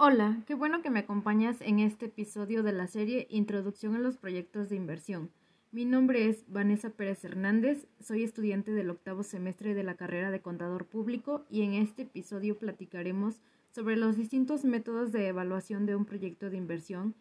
[0.00, 4.16] Hola, qué bueno que me acompañas en este episodio de la serie Introducción a los
[4.16, 5.32] proyectos de inversión.
[5.72, 10.40] Mi nombre es Vanessa Pérez Hernández, soy estudiante del octavo semestre de la carrera de
[10.40, 13.40] contador público y en este episodio platicaremos
[13.70, 17.16] sobre los distintos métodos de evaluación de un proyecto de inversión,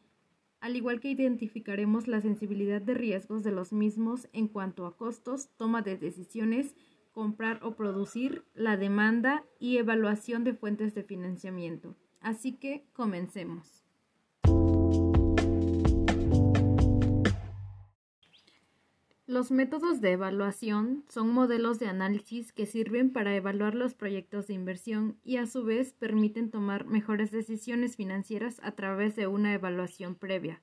[0.59, 5.49] al igual que identificaremos la sensibilidad de riesgos de los mismos en cuanto a costos,
[5.57, 6.75] toma de decisiones,
[7.11, 11.95] comprar o producir, la demanda y evaluación de fuentes de financiamiento.
[12.27, 13.85] Así que comencemos.
[19.25, 24.55] Los métodos de evaluación son modelos de análisis que sirven para evaluar los proyectos de
[24.55, 30.15] inversión y a su vez permiten tomar mejores decisiones financieras a través de una evaluación
[30.15, 30.61] previa.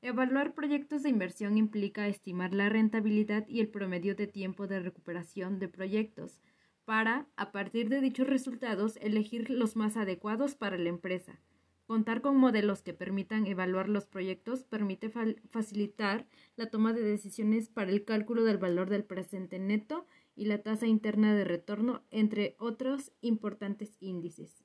[0.00, 5.58] Evaluar proyectos de inversión implica estimar la rentabilidad y el promedio de tiempo de recuperación
[5.58, 6.40] de proyectos,
[6.84, 11.38] para, a partir de dichos resultados, elegir los más adecuados para la empresa.
[11.86, 15.10] Contar con modelos que permitan evaluar los proyectos permite
[15.50, 20.62] facilitar la toma de decisiones para el cálculo del valor del presente neto y la
[20.62, 24.64] tasa interna de retorno, entre otros importantes índices.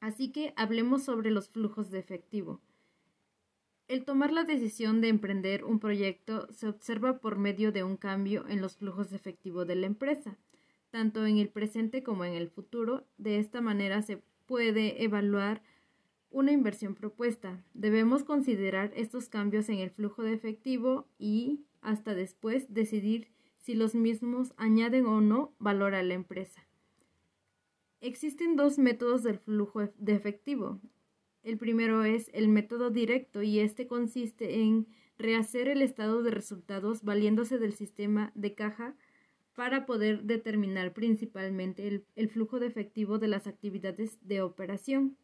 [0.00, 2.60] Así que hablemos sobre los flujos de efectivo.
[3.88, 8.48] El tomar la decisión de emprender un proyecto se observa por medio de un cambio
[8.48, 10.38] en los flujos de efectivo de la empresa
[10.96, 13.06] tanto en el presente como en el futuro.
[13.18, 15.62] De esta manera se puede evaluar
[16.30, 17.62] una inversión propuesta.
[17.74, 23.94] Debemos considerar estos cambios en el flujo de efectivo y hasta después decidir si los
[23.94, 26.66] mismos añaden o no valor a la empresa.
[28.00, 30.80] Existen dos métodos del flujo de efectivo.
[31.42, 34.86] El primero es el método directo y este consiste en
[35.18, 38.96] rehacer el estado de resultados valiéndose del sistema de caja
[39.56, 45.16] para poder determinar principalmente el, flujo de efectivo de las actividades de operación.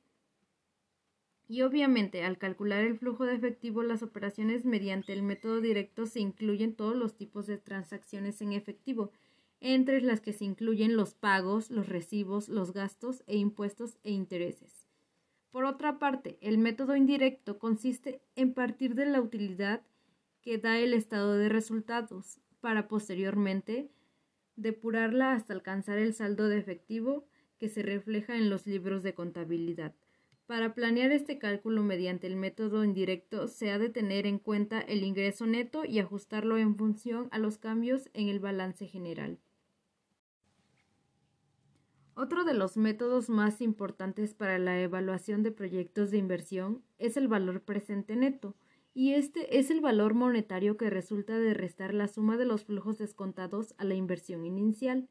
[1.46, 6.20] Y obviamente, al calcular el flujo de efectivo, las operaciones mediante el método directo se
[6.20, 9.12] incluyen todos los tipos de transacciones en efectivo,
[9.60, 14.88] entre las que se incluyen los pagos, los recibos, los gastos e impuestos e intereses.
[15.50, 19.82] Por otra parte, el método indirecto consiste en partir de la utilidad
[20.40, 23.90] que da el estado de resultados para posteriormente
[24.56, 27.26] depurarla hasta alcanzar el saldo de efectivo
[27.58, 29.94] que se refleja en los libros de contabilidad.
[30.46, 35.04] Para planear este cálculo mediante el método indirecto se ha de tener en cuenta el
[35.04, 39.38] ingreso neto y ajustarlo en función a los cambios en el balance general.
[42.14, 47.26] Otro de los métodos más importantes para la evaluación de proyectos de inversión es el
[47.26, 48.54] valor presente neto,
[48.94, 52.98] y este es el valor monetario que resulta de restar la suma de los flujos
[52.98, 55.08] descontados a la inversión inicial.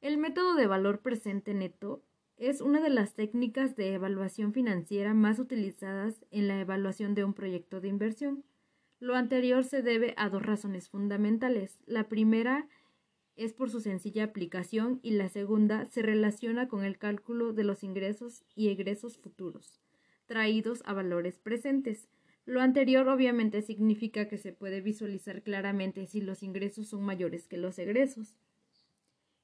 [0.00, 2.02] El método de valor presente neto
[2.36, 7.32] es una de las técnicas de evaluación financiera más utilizadas en la evaluación de un
[7.32, 8.44] proyecto de inversión.
[8.98, 11.78] Lo anterior se debe a dos razones fundamentales.
[11.86, 12.68] La primera
[13.36, 17.84] es por su sencilla aplicación y la segunda se relaciona con el cálculo de los
[17.84, 19.80] ingresos y egresos futuros,
[20.26, 22.08] traídos a valores presentes.
[22.46, 27.56] Lo anterior obviamente significa que se puede visualizar claramente si los ingresos son mayores que
[27.56, 28.38] los egresos.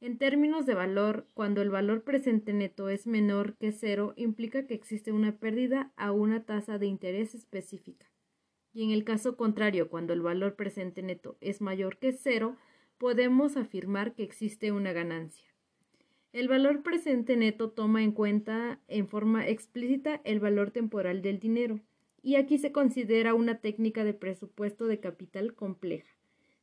[0.00, 4.74] En términos de valor, cuando el valor presente neto es menor que cero, implica que
[4.74, 8.06] existe una pérdida a una tasa de interés específica.
[8.72, 12.56] Y en el caso contrario, cuando el valor presente neto es mayor que cero,
[12.98, 15.48] podemos afirmar que existe una ganancia.
[16.32, 21.80] El valor presente neto toma en cuenta en forma explícita el valor temporal del dinero
[22.22, 26.08] y aquí se considera una técnica de presupuesto de capital compleja.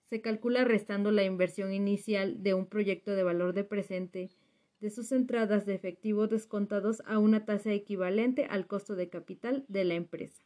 [0.10, 4.32] Se calcula restando la inversión inicial de un proyecto de valor de presente
[4.80, 9.84] de sus entradas de efectivo descontados a una tasa equivalente al costo de capital de
[9.84, 10.42] la empresa.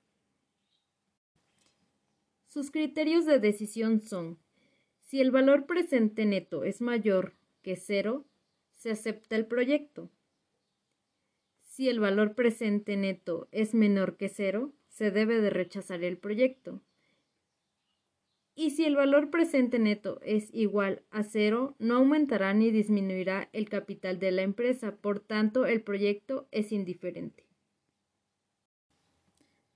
[2.48, 4.40] Sus criterios de decisión son
[5.02, 8.26] si el valor presente neto es mayor que cero,
[8.74, 10.10] se acepta el proyecto.
[11.62, 16.82] Si el valor presente neto es menor que cero, se debe de rechazar el proyecto.
[18.56, 23.68] Y si el valor presente neto es igual a cero, no aumentará ni disminuirá el
[23.68, 27.44] capital de la empresa, por tanto el proyecto es indiferente.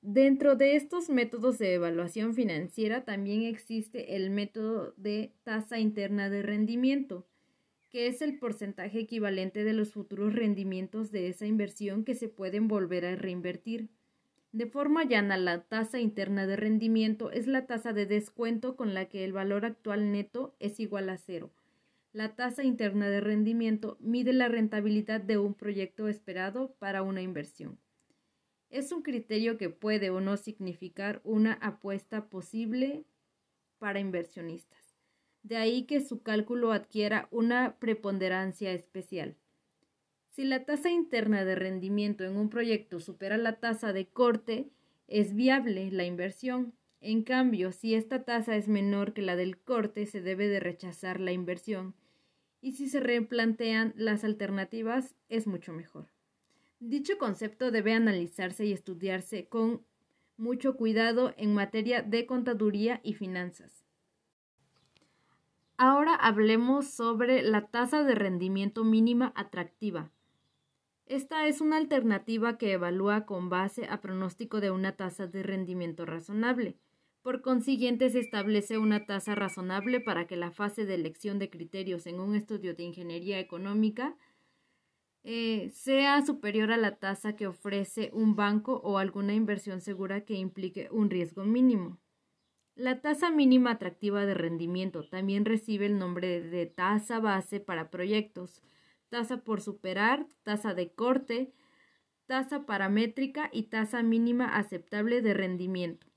[0.03, 6.43] Dentro de estos métodos de evaluación financiera también existe el método de tasa interna de
[6.43, 7.27] rendimiento,
[7.89, 12.67] que es el porcentaje equivalente de los futuros rendimientos de esa inversión que se pueden
[12.67, 13.89] volver a reinvertir.
[14.57, 19.05] De forma llana, la tasa interna de rendimiento es la tasa de descuento con la
[19.05, 21.51] que el valor actual neto es igual a cero.
[22.11, 27.77] La tasa interna de rendimiento mide la rentabilidad de un proyecto esperado para una inversión.
[28.71, 33.05] Es un criterio que puede o no significar una apuesta posible
[33.77, 34.97] para inversionistas.
[35.43, 39.37] De ahí que su cálculo adquiera una preponderancia especial.
[40.37, 44.69] Si la tasa interna de rendimiento en un proyecto supera la tasa de corte,
[45.07, 46.75] es viable la inversión.
[47.01, 51.19] En cambio, si esta tasa es menor que la del corte, se debe de rechazar
[51.19, 51.95] la inversión.
[52.61, 56.05] Y si se replantean las alternativas, es mucho mejor.
[56.79, 59.81] Dicho concepto debe analizarse y estudiarse con
[60.37, 63.87] mucho cuidado en materia de contaduría y finanzas.
[65.77, 70.11] Ahora hablemos sobre la tasa de rendimiento mínima atractiva.
[71.07, 76.05] Esta es una alternativa que evalúa con base a pronóstico de una tasa de rendimiento
[76.05, 76.75] razonable.
[77.21, 82.07] Por consiguiente, se establece una tasa razonable para que la fase de elección de criterios
[82.07, 84.17] en un estudio de ingeniería económica
[85.23, 90.33] eh, sea superior a la tasa que ofrece un banco o alguna inversión segura que
[90.33, 91.99] implique un riesgo mínimo.
[92.75, 98.61] La tasa mínima atractiva de rendimiento también recibe el nombre de tasa base para proyectos,
[99.09, 101.53] tasa por superar, tasa de corte,
[102.25, 106.07] tasa paramétrica y tasa mínima aceptable de rendimiento.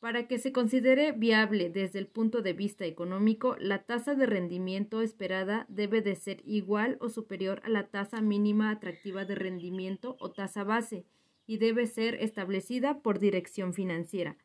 [0.00, 5.02] Para que se considere viable desde el punto de vista económico, la tasa de rendimiento
[5.02, 10.30] esperada debe de ser igual o superior a la tasa mínima atractiva de rendimiento o
[10.30, 11.04] tasa base
[11.48, 14.36] y debe ser establecida por dirección financiera.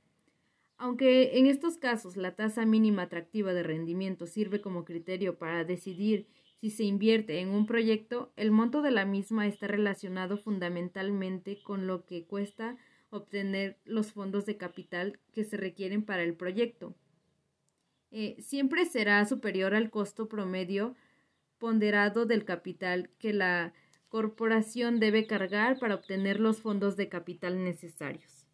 [0.77, 6.25] Aunque en estos casos la tasa mínima atractiva de rendimiento sirve como criterio para decidir
[6.63, 11.87] si se invierte en un proyecto, el monto de la misma está relacionado fundamentalmente con
[11.87, 12.77] lo que cuesta
[13.09, 16.95] obtener los fondos de capital que se requieren para el proyecto.
[18.11, 20.95] Eh, siempre será superior al costo promedio
[21.57, 23.73] ponderado del capital que la
[24.07, 28.47] corporación debe cargar para obtener los fondos de capital necesarios.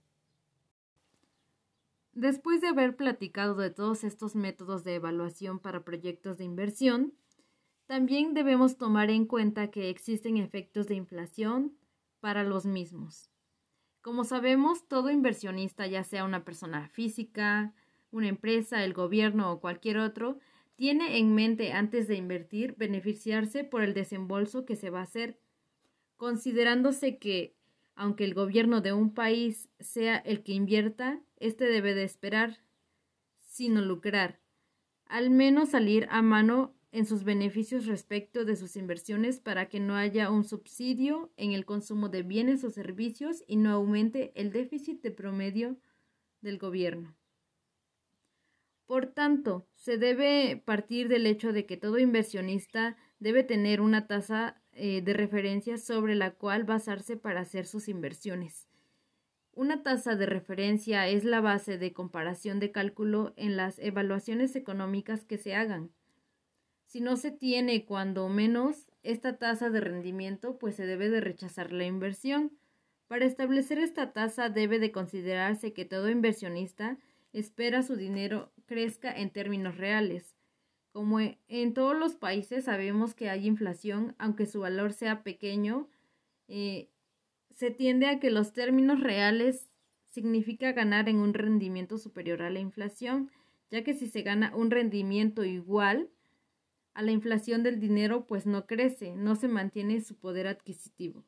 [2.14, 7.14] Después de haber platicado de todos estos métodos de evaluación para proyectos de inversión,
[7.90, 11.76] también debemos tomar en cuenta que existen efectos de inflación
[12.20, 13.32] para los mismos.
[14.02, 17.74] Como sabemos, todo inversionista, ya sea una persona física,
[18.12, 20.38] una empresa, el gobierno o cualquier otro,
[20.76, 25.40] tiene en mente antes de invertir beneficiarse por el desembolso que se va a hacer,
[26.16, 27.56] considerándose que,
[27.96, 32.60] aunque el gobierno de un país sea el que invierta, éste debe de esperar,
[33.40, 34.40] sino lucrar,
[35.08, 39.96] al menos salir a mano en sus beneficios respecto de sus inversiones para que no
[39.96, 45.02] haya un subsidio en el consumo de bienes o servicios y no aumente el déficit
[45.02, 45.78] de promedio
[46.42, 47.16] del gobierno.
[48.86, 54.60] Por tanto, se debe partir del hecho de que todo inversionista debe tener una tasa
[54.72, 58.68] eh, de referencia sobre la cual basarse para hacer sus inversiones.
[59.54, 65.26] Una tasa de referencia es la base de comparación de cálculo en las evaluaciones económicas
[65.26, 65.92] que se hagan.
[66.90, 71.72] Si no se tiene cuando menos esta tasa de rendimiento, pues se debe de rechazar
[71.72, 72.58] la inversión.
[73.08, 76.98] Para establecer esta tasa debe de considerarse que todo inversionista
[77.32, 80.36] espera su dinero crezca en términos reales.
[80.92, 85.88] Como en todos los países sabemos que hay inflación, aunque su valor sea pequeño,
[86.48, 86.90] eh,
[87.54, 89.70] se tiende a que los términos reales
[90.10, 93.30] significa ganar en un rendimiento superior a la inflación,
[93.70, 96.10] ya que si se gana un rendimiento igual,
[97.00, 101.24] a la inflación del dinero pues no crece, no se mantiene su poder adquisitivo.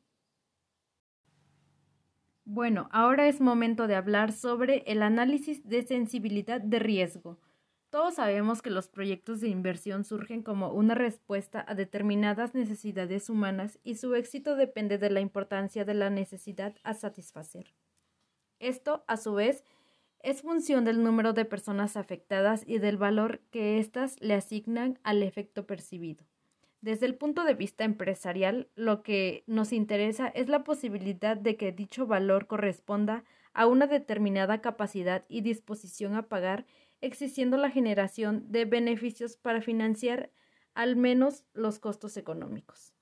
[2.43, 7.39] Bueno, ahora es momento de hablar sobre el análisis de sensibilidad de riesgo.
[7.89, 13.79] Todos sabemos que los proyectos de inversión surgen como una respuesta a determinadas necesidades humanas
[13.81, 17.73] y su éxito depende de la importancia de la necesidad a satisfacer.
[18.59, 19.63] Esto, a su vez,
[20.23, 25.23] es función del número de personas afectadas y del valor que éstas le asignan al
[25.23, 26.25] efecto percibido.
[26.81, 31.71] Desde el punto de vista empresarial, lo que nos interesa es la posibilidad de que
[31.71, 33.23] dicho valor corresponda
[33.53, 36.65] a una determinada capacidad y disposición a pagar,
[37.01, 40.31] existiendo la generación de beneficios para financiar
[40.73, 42.93] al menos los costos económicos.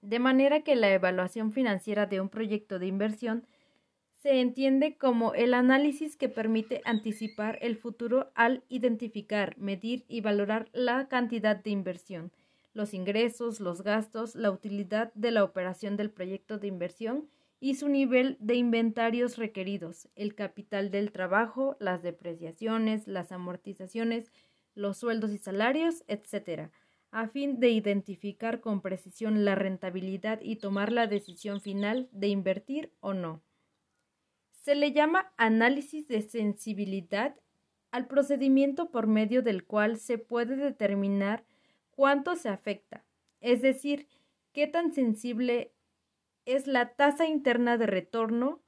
[0.00, 3.46] De manera que la evaluación financiera de un proyecto de inversión
[4.22, 10.68] se entiende como el análisis que permite anticipar el futuro al identificar, medir y valorar
[10.74, 12.30] la cantidad de inversión,
[12.74, 17.88] los ingresos, los gastos, la utilidad de la operación del proyecto de inversión y su
[17.88, 24.30] nivel de inventarios requeridos, el capital del trabajo, las depreciaciones, las amortizaciones,
[24.74, 26.70] los sueldos y salarios, etc.,
[27.10, 32.92] a fin de identificar con precisión la rentabilidad y tomar la decisión final de invertir
[33.00, 33.42] o no.
[34.60, 37.34] Se le llama análisis de sensibilidad
[37.90, 41.44] al procedimiento por medio del cual se puede determinar
[41.90, 43.04] cuánto se afecta,
[43.40, 44.06] es decir,
[44.52, 45.72] qué tan sensible
[46.44, 48.62] es la tasa interna de retorno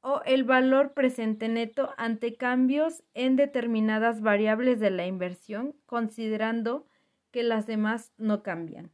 [0.00, 6.86] o el valor presente neto ante cambios en determinadas variables de la inversión, considerando
[7.30, 8.90] que las demás no cambian.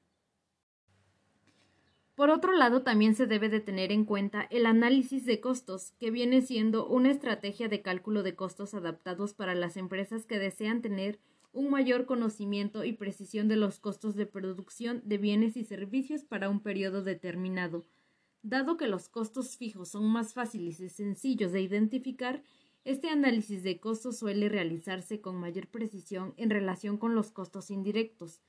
[2.17, 6.11] Por otro lado, también se debe de tener en cuenta el análisis de costos, que
[6.11, 11.21] viene siendo una estrategia de cálculo de costos adaptados para las empresas que desean tener
[11.53, 16.49] un mayor conocimiento y precisión de los costos de producción de bienes y servicios para
[16.49, 17.85] un periodo determinado.
[18.43, 22.43] Dado que los costos fijos son más fáciles y sencillos de identificar,
[22.85, 28.41] este análisis de costos suele realizarse con mayor precisión en relación con los costos indirectos,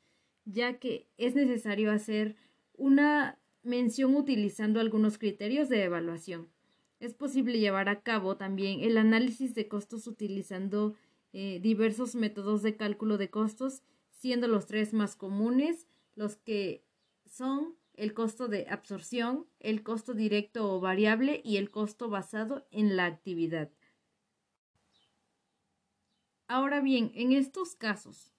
[0.45, 2.37] ya que es necesario hacer
[2.73, 6.49] una mención utilizando algunos criterios de evaluación.
[6.99, 10.95] Es posible llevar a cabo también el análisis de costos utilizando
[11.33, 16.83] eh, diversos métodos de cálculo de costos, siendo los tres más comunes los que
[17.25, 22.95] son el costo de absorción, el costo directo o variable y el costo basado en
[22.95, 23.71] la actividad.
[26.47, 28.31] Ahora bien, en estos casos,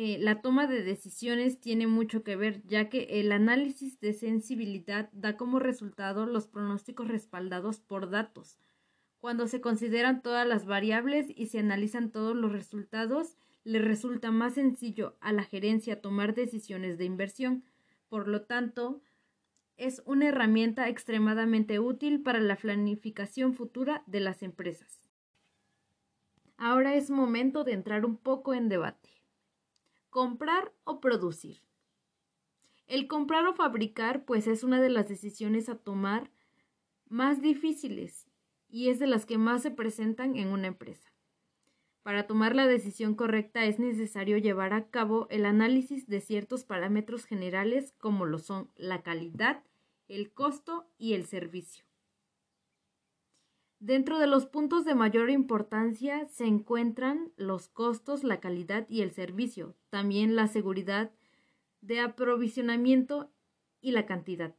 [0.00, 5.10] eh, la toma de decisiones tiene mucho que ver, ya que el análisis de sensibilidad
[5.10, 8.60] da como resultado los pronósticos respaldados por datos.
[9.18, 14.54] Cuando se consideran todas las variables y se analizan todos los resultados, le resulta más
[14.54, 17.64] sencillo a la gerencia tomar decisiones de inversión.
[18.08, 19.02] Por lo tanto,
[19.76, 25.10] es una herramienta extremadamente útil para la planificación futura de las empresas.
[26.56, 29.17] Ahora es momento de entrar un poco en debate.
[30.10, 31.60] ¿Comprar o producir?
[32.86, 36.30] El comprar o fabricar pues es una de las decisiones a tomar
[37.10, 38.26] más difíciles
[38.70, 41.12] y es de las que más se presentan en una empresa.
[42.02, 47.26] Para tomar la decisión correcta es necesario llevar a cabo el análisis de ciertos parámetros
[47.26, 49.62] generales como lo son la calidad,
[50.08, 51.87] el costo y el servicio.
[53.80, 59.12] Dentro de los puntos de mayor importancia se encuentran los costos, la calidad y el
[59.12, 61.12] servicio, también la seguridad
[61.80, 63.30] de aprovisionamiento
[63.80, 64.56] y la cantidad,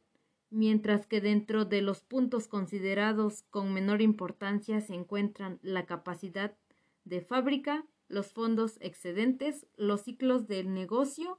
[0.48, 6.56] mientras que dentro de los puntos considerados con menor importancia se encuentran la capacidad
[7.04, 11.38] de fábrica, los fondos excedentes, los ciclos del negocio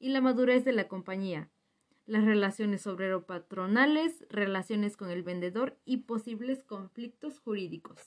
[0.00, 1.50] y la madurez de la compañía,
[2.10, 8.00] las relaciones obrero-patronales, relaciones con el vendedor y posibles conflictos jurídicos.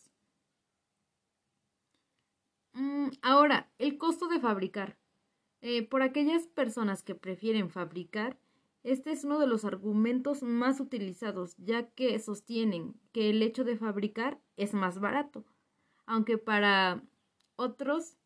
[2.74, 4.98] Mm, ahora, el costo de fabricar.
[5.62, 8.38] Eh, por aquellas personas que prefieren fabricar,
[8.84, 13.78] este es uno de los argumentos más utilizados, ya que sostienen que el hecho de
[13.78, 15.46] fabricar es más barato,
[16.06, 17.02] aunque para
[17.56, 18.18] otros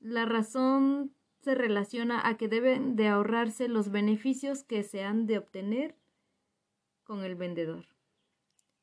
[0.00, 1.14] la razón
[1.44, 5.94] se relaciona a que deben de ahorrarse los beneficios que se han de obtener
[7.04, 7.86] con el vendedor.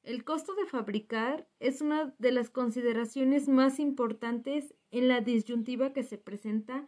[0.04, 6.04] El costo de fabricar es una de las consideraciones más importantes en la disyuntiva que
[6.04, 6.88] se presenta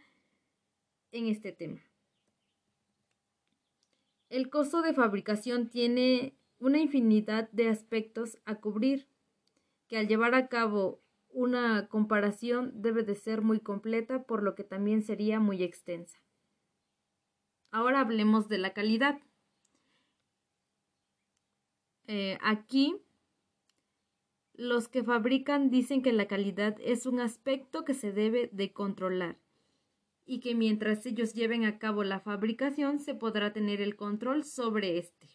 [1.12, 1.82] en este tema.
[4.30, 9.08] El costo de fabricación tiene una infinidad de aspectos a cubrir
[9.88, 11.02] que al llevar a cabo
[11.33, 16.19] una comparación debe de ser muy completa, por lo que también sería muy extensa.
[17.71, 19.19] Ahora hablemos de la calidad.
[22.07, 23.01] Eh, aquí,
[24.53, 29.37] los que fabrican dicen que la calidad es un aspecto que se debe de controlar
[30.25, 34.97] y que mientras ellos lleven a cabo la fabricación se podrá tener el control sobre
[34.99, 35.27] este.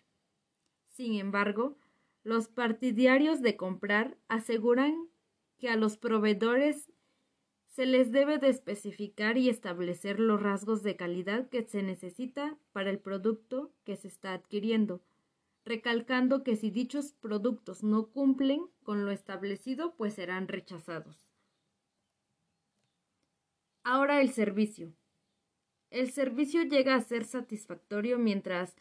[0.87, 1.77] Sin embargo,
[2.23, 5.08] los partidarios de comprar aseguran
[5.59, 6.91] que a los proveedores
[7.67, 12.91] se les debe de especificar y establecer los rasgos de calidad que se necesita para
[12.91, 15.03] el producto que se está adquiriendo,
[15.65, 21.29] recalcando que si dichos productos no cumplen con lo establecido, pues serán rechazados.
[23.85, 24.93] Ahora el servicio.
[25.91, 28.77] El servicio llega a ser satisfactorio mientras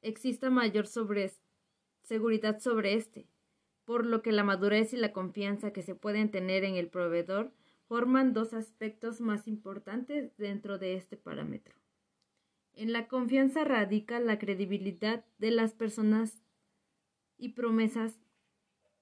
[0.00, 3.31] exista mayor seguridad sobre este
[3.84, 7.52] por lo que la madurez y la confianza que se pueden tener en el proveedor
[7.86, 11.74] forman dos aspectos más importantes dentro de este parámetro.
[12.74, 16.42] En la confianza radica la credibilidad de las personas
[17.36, 18.18] y promesas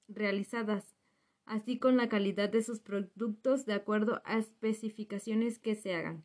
[0.08, 0.96] realizadas,
[1.44, 6.24] así con la calidad de sus productos de acuerdo a especificaciones que se hagan.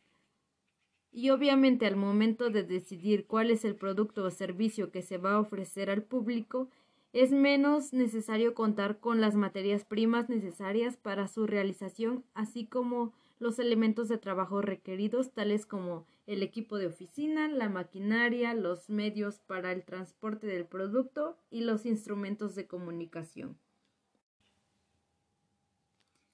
[1.12, 5.34] Y obviamente al momento de decidir cuál es el producto o servicio que se va
[5.34, 6.68] a ofrecer al público,
[7.16, 13.58] es menos necesario contar con las materias primas necesarias para su realización, así como los
[13.58, 19.72] elementos de trabajo requeridos, tales como el equipo de oficina, la maquinaria, los medios para
[19.72, 23.56] el transporte del producto y los instrumentos de comunicación.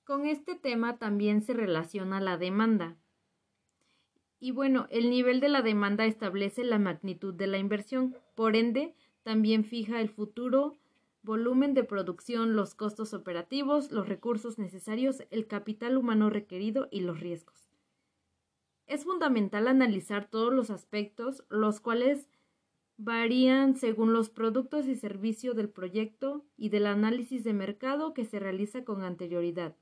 [0.03, 2.97] Con este tema también se relaciona la demanda.
[4.41, 8.97] Y bueno, el nivel de la demanda establece la magnitud de la inversión, por ende,
[9.23, 10.77] también fija el futuro
[11.23, 17.21] volumen de producción, los costos operativos, los recursos necesarios, el capital humano requerido y los
[17.21, 17.71] riesgos.
[18.87, 22.29] Es fundamental analizar todos los aspectos, los cuales
[22.97, 28.39] varían según los productos y servicios del proyecto y del análisis de mercado que se
[28.39, 29.77] realiza con anterioridad.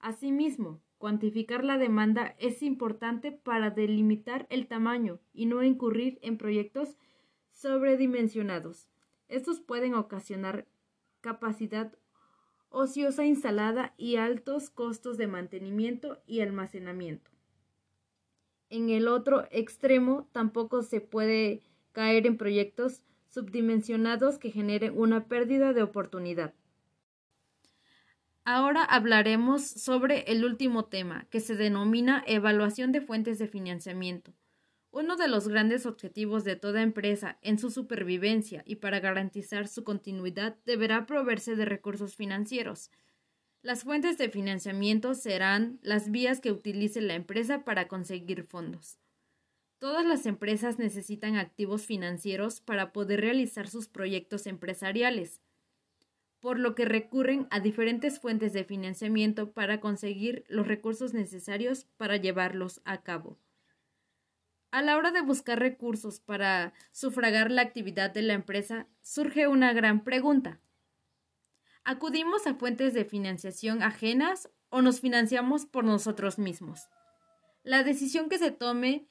[0.00, 6.96] Asimismo, cuantificar la demanda es importante para delimitar el tamaño y no incurrir en proyectos
[7.58, 8.86] sobredimensionados.
[9.28, 10.66] Estos pueden ocasionar
[11.20, 11.92] capacidad
[12.70, 17.30] ociosa instalada y altos costos de mantenimiento y almacenamiento.
[18.70, 21.62] En el otro extremo, tampoco se puede
[21.92, 26.54] caer en proyectos subdimensionados que generen una pérdida de oportunidad.
[28.44, 34.32] Ahora hablaremos sobre el último tema, que se denomina evaluación de fuentes de financiamiento.
[35.00, 39.84] Uno de los grandes objetivos de toda empresa en su supervivencia y para garantizar su
[39.84, 42.90] continuidad deberá proveerse de recursos financieros.
[43.62, 48.98] Las fuentes de financiamiento serán las vías que utilice la empresa para conseguir fondos.
[49.78, 55.40] Todas las empresas necesitan activos financieros para poder realizar sus proyectos empresariales,
[56.40, 62.16] por lo que recurren a diferentes fuentes de financiamiento para conseguir los recursos necesarios para
[62.16, 63.38] llevarlos a cabo.
[64.70, 69.72] A la hora de buscar recursos para sufragar la actividad de la empresa, surge una
[69.72, 70.60] gran pregunta.
[71.84, 76.88] ¿Acudimos a fuentes de financiación ajenas o nos financiamos por nosotros mismos?
[77.62, 79.06] La decisión que se tome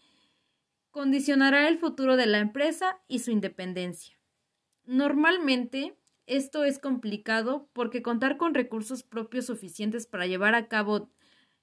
[0.91, 4.15] condicionará el futuro de la empresa y su independencia.
[4.85, 11.09] Normalmente, esto es complicado porque contar con recursos propios suficientes para llevar a cabo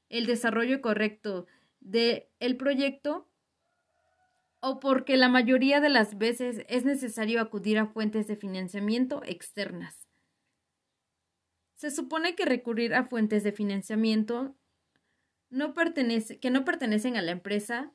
[0.09, 1.47] el desarrollo correcto
[1.79, 3.29] del el proyecto
[4.67, 10.09] o porque la mayoría de las veces es necesario acudir a fuentes de financiamiento externas.
[11.75, 14.57] Se supone que recurrir a fuentes de financiamiento
[15.51, 17.93] que no pertenecen a la empresa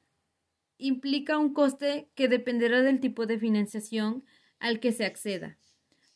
[0.78, 4.24] implica un coste que dependerá del tipo de financiación
[4.60, 5.58] al que se acceda,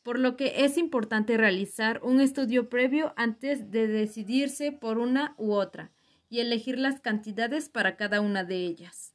[0.04, 5.54] por lo que es importante realizar un estudio previo antes de decidirse por una u
[5.54, 5.92] otra
[6.30, 9.13] y elegir las cantidades para cada una de ellas.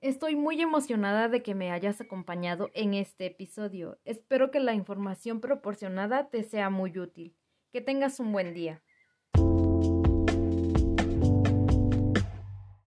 [0.00, 3.98] Estoy muy emocionada de que me hayas acompañado en este episodio.
[4.04, 7.36] Espero que la información proporcionada te sea muy útil.
[7.72, 8.80] Que tengas un buen día.